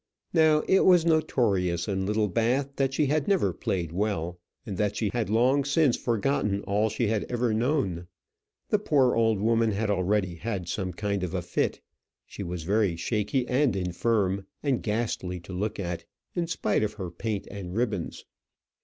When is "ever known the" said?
7.31-8.79